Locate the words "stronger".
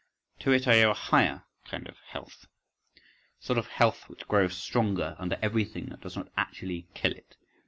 4.57-5.15